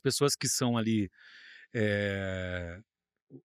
pessoas 0.00 0.34
que 0.36 0.48
são 0.48 0.76
ali 0.76 1.10
é, 1.74 2.80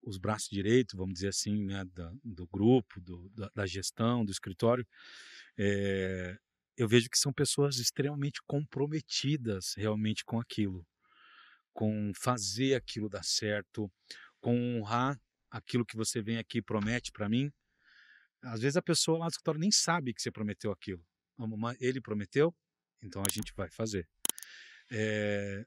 os 0.03 0.19
braços 0.19 0.48
direitos, 0.48 0.96
vamos 0.96 1.14
dizer 1.14 1.28
assim, 1.28 1.64
né, 1.64 1.85
da, 1.92 2.12
do 2.24 2.46
grupo, 2.46 3.01
do, 3.01 3.28
da, 3.30 3.51
da, 3.54 3.67
gestão, 3.67 4.24
do 4.24 4.32
escritório, 4.32 4.87
é, 5.56 6.37
eu 6.76 6.87
vejo 6.87 7.08
que 7.11 7.19
são 7.19 7.33
pessoas 7.33 7.79
extremamente 7.79 8.40
comprometidas 8.47 9.74
realmente 9.76 10.24
com 10.24 10.38
aquilo, 10.38 10.87
com 11.72 12.12
fazer 12.15 12.74
aquilo 12.74 13.08
dar 13.08 13.24
certo, 13.24 13.90
com 14.40 14.78
honrar 14.78 15.19
aquilo 15.51 15.85
que 15.85 15.96
você 15.96 16.23
vem 16.23 16.38
aqui 16.38 16.59
e 16.59 16.62
promete 16.62 17.10
para 17.10 17.28
mim. 17.28 17.51
Às 18.42 18.60
vezes 18.60 18.77
a 18.77 18.83
pessoa 18.83 19.19
lá 19.19 19.27
do 19.27 19.30
escritório 19.30 19.60
nem 19.60 19.73
sabe 19.73 20.15
que 20.15 20.23
você 20.23 20.30
prometeu 20.30 20.71
aquilo. 20.71 21.05
Ele 21.80 22.01
prometeu, 22.01 22.55
então 23.02 23.23
a 23.27 23.30
gente 23.30 23.52
vai 23.57 23.71
fazer. 23.71 24.09
É, 24.91 25.65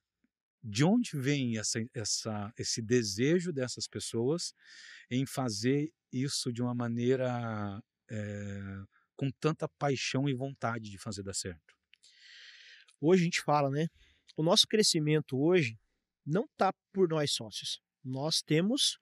de 0.64 0.84
onde 0.84 1.18
vem 1.18 1.58
essa, 1.58 1.80
essa, 1.94 2.54
esse 2.58 2.82
desejo 2.82 3.52
dessas 3.52 3.88
pessoas 3.88 4.54
em 5.10 5.26
fazer 5.26 5.92
isso 6.12 6.52
de 6.52 6.62
uma 6.62 6.74
maneira 6.74 7.82
é, 8.10 8.84
com 9.16 9.32
tanta 9.40 9.68
paixão 9.68 10.30
e 10.30 10.34
vontade 10.34 10.90
de 10.90 10.98
fazer 10.98 11.24
dar 11.24 11.34
certo? 11.34 11.76
Hoje 13.00 13.24
a 13.24 13.26
gente 13.26 13.42
fala, 13.42 13.70
né? 13.70 13.88
O 14.38 14.44
nosso 14.44 14.68
crescimento 14.68 15.40
hoje 15.40 15.78
não 16.26 16.46
está 16.46 16.72
por 16.94 17.10
nós 17.10 17.32
sócios. 17.32 17.82
Nós 18.04 18.42
temos, 18.42 19.00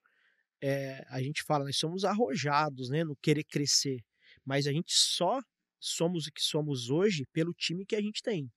é, 0.61 1.05
a 1.09 1.21
gente 1.21 1.43
fala, 1.43 1.65
nós 1.65 1.77
somos 1.77 2.05
arrojados, 2.05 2.89
né, 2.89 3.03
no 3.03 3.15
querer 3.17 3.43
crescer, 3.43 3.99
mas 4.45 4.67
a 4.67 4.71
gente 4.71 4.93
só 4.93 5.41
somos 5.79 6.27
o 6.27 6.31
que 6.31 6.41
somos 6.41 6.89
hoje 6.89 7.25
pelo 7.31 7.53
time 7.53 7.85
que 7.85 7.95
a 7.95 8.01
gente 8.01 8.21
tem. 8.21 8.51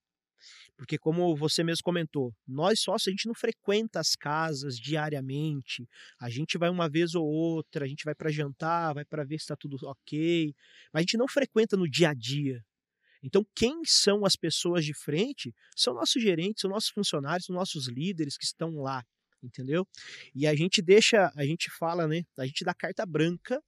Porque, 0.76 0.98
como 0.98 1.34
você 1.36 1.62
mesmo 1.62 1.82
comentou, 1.84 2.34
nós 2.46 2.80
sócios 2.80 3.08
a 3.08 3.10
gente 3.10 3.26
não 3.26 3.34
frequenta 3.34 4.00
as 4.00 4.14
casas 4.14 4.76
diariamente. 4.76 5.88
A 6.20 6.28
gente 6.28 6.58
vai 6.58 6.70
uma 6.70 6.88
vez 6.88 7.14
ou 7.14 7.24
outra, 7.24 7.84
a 7.84 7.88
gente 7.88 8.04
vai 8.04 8.14
para 8.14 8.30
jantar, 8.30 8.94
vai 8.94 9.04
para 9.04 9.24
ver 9.24 9.38
se 9.38 9.44
está 9.44 9.56
tudo 9.56 9.76
ok. 9.82 10.54
Mas 10.92 11.00
a 11.00 11.02
gente 11.02 11.16
não 11.16 11.28
frequenta 11.28 11.76
no 11.76 11.88
dia 11.88 12.10
a 12.10 12.14
dia. 12.14 12.64
Então, 13.22 13.46
quem 13.54 13.82
são 13.84 14.24
as 14.24 14.34
pessoas 14.34 14.84
de 14.84 14.92
frente 14.92 15.54
são 15.76 15.94
nossos 15.94 16.20
gerentes, 16.20 16.62
são 16.62 16.70
nossos 16.70 16.90
funcionários, 16.90 17.46
são 17.46 17.54
nossos 17.54 17.86
líderes 17.88 18.36
que 18.36 18.44
estão 18.44 18.80
lá, 18.80 19.04
entendeu? 19.42 19.86
E 20.34 20.46
a 20.46 20.54
gente 20.56 20.82
deixa, 20.82 21.30
a 21.36 21.44
gente 21.44 21.70
fala, 21.70 22.08
né? 22.08 22.24
A 22.36 22.44
gente 22.44 22.64
dá 22.64 22.74
carta 22.74 23.06
branca 23.06 23.62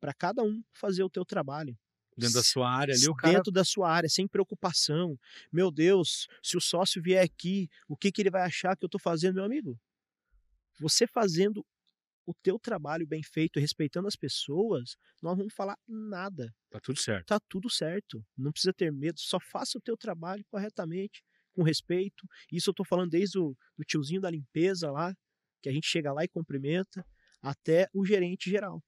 para 0.00 0.12
cada 0.12 0.42
um 0.42 0.60
fazer 0.72 1.04
o 1.04 1.10
teu 1.10 1.24
trabalho. 1.24 1.76
Dentro 2.20 2.34
da 2.34 2.42
sua 2.42 2.70
área 2.70 2.94
ali, 2.94 3.08
o 3.08 3.14
cara... 3.14 3.34
Dentro 3.34 3.52
da 3.52 3.64
sua 3.64 3.90
área, 3.90 4.08
sem 4.08 4.26
preocupação. 4.26 5.18
Meu 5.52 5.70
Deus, 5.70 6.26
se 6.42 6.56
o 6.56 6.60
sócio 6.60 7.02
vier 7.02 7.24
aqui, 7.24 7.68
o 7.88 7.96
que, 7.96 8.10
que 8.10 8.22
ele 8.22 8.30
vai 8.30 8.42
achar 8.42 8.76
que 8.76 8.84
eu 8.84 8.88
estou 8.88 9.00
fazendo, 9.00 9.36
meu 9.36 9.44
amigo? 9.44 9.78
Você 10.80 11.06
fazendo 11.06 11.64
o 12.26 12.34
teu 12.42 12.58
trabalho 12.58 13.06
bem 13.06 13.22
feito, 13.22 13.58
respeitando 13.58 14.06
as 14.06 14.14
pessoas, 14.14 14.96
nós 15.22 15.32
não 15.32 15.36
vamos 15.38 15.54
falar 15.54 15.78
nada. 15.88 16.54
Tá 16.68 16.78
tudo 16.78 16.98
certo. 16.98 17.26
Tá 17.26 17.40
tudo 17.48 17.70
certo. 17.70 18.22
Não 18.36 18.52
precisa 18.52 18.72
ter 18.72 18.92
medo, 18.92 19.18
só 19.18 19.40
faça 19.40 19.78
o 19.78 19.80
teu 19.80 19.96
trabalho 19.96 20.44
corretamente, 20.50 21.24
com 21.54 21.62
respeito. 21.62 22.26
Isso 22.52 22.68
eu 22.68 22.72
estou 22.72 22.84
falando 22.84 23.10
desde 23.10 23.38
o 23.38 23.56
do 23.76 23.84
tiozinho 23.84 24.20
da 24.20 24.30
limpeza 24.30 24.90
lá, 24.90 25.14
que 25.62 25.70
a 25.70 25.72
gente 25.72 25.86
chega 25.86 26.12
lá 26.12 26.22
e 26.22 26.28
cumprimenta, 26.28 27.02
até 27.40 27.88
o 27.94 28.04
gerente 28.04 28.50
geral. 28.50 28.82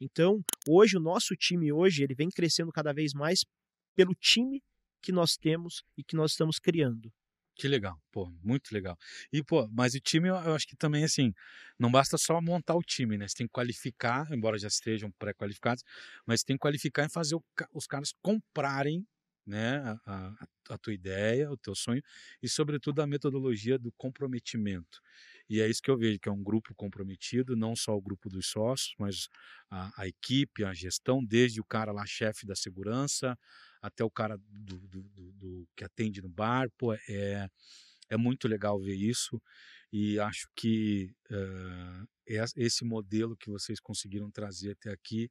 Então, 0.00 0.40
hoje 0.68 0.96
o 0.96 1.00
nosso 1.00 1.34
time 1.36 1.72
hoje, 1.72 2.02
ele 2.02 2.14
vem 2.14 2.28
crescendo 2.28 2.72
cada 2.72 2.92
vez 2.92 3.12
mais 3.12 3.44
pelo 3.94 4.14
time 4.14 4.62
que 5.02 5.12
nós 5.12 5.36
temos 5.36 5.82
e 5.96 6.02
que 6.02 6.16
nós 6.16 6.32
estamos 6.32 6.58
criando. 6.58 7.12
Que 7.54 7.68
legal, 7.68 8.00
pô, 8.10 8.32
muito 8.42 8.72
legal. 8.72 8.96
E, 9.30 9.42
pô, 9.44 9.68
mas 9.70 9.94
o 9.94 10.00
time, 10.00 10.28
eu 10.28 10.54
acho 10.54 10.66
que 10.66 10.76
também, 10.76 11.04
assim, 11.04 11.32
não 11.78 11.90
basta 11.90 12.16
só 12.16 12.40
montar 12.40 12.74
o 12.74 12.82
time, 12.82 13.18
né? 13.18 13.28
Você 13.28 13.34
tem 13.36 13.46
que 13.46 13.52
qualificar, 13.52 14.26
embora 14.32 14.56
já 14.58 14.68
estejam 14.68 15.10
pré-qualificados, 15.18 15.82
mas 16.26 16.42
tem 16.42 16.56
que 16.56 16.60
qualificar 16.60 17.04
e 17.04 17.10
fazer 17.10 17.34
o, 17.34 17.44
os 17.74 17.86
caras 17.86 18.14
comprarem 18.22 19.06
né, 19.50 19.98
a, 20.06 20.32
a, 20.70 20.78
tua 20.78 20.94
ideia, 20.94 21.50
o 21.50 21.56
teu 21.56 21.74
sonho 21.74 22.02
e, 22.40 22.48
sobretudo, 22.48 23.02
a 23.02 23.06
metodologia 23.06 23.76
do 23.76 23.90
comprometimento. 23.92 25.00
E 25.48 25.60
é 25.60 25.68
isso 25.68 25.82
que 25.82 25.90
eu 25.90 25.98
vejo, 25.98 26.20
que 26.20 26.28
é 26.28 26.32
um 26.32 26.42
grupo 26.42 26.72
comprometido, 26.76 27.56
não 27.56 27.74
só 27.74 27.96
o 27.96 28.00
grupo 28.00 28.28
dos 28.28 28.46
sócios, 28.46 28.94
mas 28.96 29.28
a, 29.68 30.02
a 30.02 30.06
equipe, 30.06 30.64
a 30.64 30.72
gestão, 30.72 31.24
desde 31.24 31.60
o 31.60 31.64
cara 31.64 31.90
lá, 31.90 32.06
chefe 32.06 32.46
da 32.46 32.54
segurança, 32.54 33.36
até 33.82 34.04
o 34.04 34.10
cara 34.10 34.38
do, 34.38 34.78
do, 34.86 35.02
do, 35.02 35.32
do 35.32 35.68
que 35.76 35.82
atende 35.82 36.22
no 36.22 36.28
bar. 36.28 36.70
Pô, 36.78 36.94
é, 36.94 37.48
é 38.08 38.16
muito 38.16 38.46
legal 38.46 38.80
ver 38.80 38.94
isso 38.94 39.42
e 39.92 40.20
acho 40.20 40.48
que 40.54 41.12
uh, 41.32 42.08
esse 42.56 42.84
modelo 42.84 43.36
que 43.36 43.50
vocês 43.50 43.80
conseguiram 43.80 44.30
trazer 44.30 44.72
até 44.72 44.90
aqui, 44.92 45.28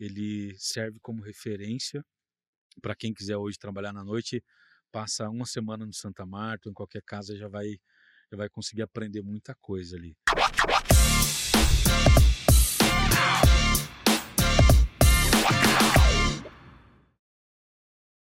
ele 0.00 0.56
serve 0.58 0.98
como 1.00 1.22
referência 1.22 2.04
para 2.80 2.94
quem 2.94 3.12
quiser 3.12 3.36
hoje 3.36 3.58
trabalhar 3.58 3.92
na 3.92 4.04
noite, 4.04 4.42
passa 4.90 5.28
uma 5.28 5.46
semana 5.46 5.84
no 5.84 5.92
Santa 5.92 6.24
Marta, 6.24 6.68
em 6.68 6.72
qualquer 6.72 7.02
casa 7.02 7.36
já 7.36 7.48
vai, 7.48 7.78
já 8.30 8.36
vai 8.36 8.48
conseguir 8.48 8.82
aprender 8.82 9.22
muita 9.22 9.54
coisa 9.54 9.96
ali. 9.96 10.16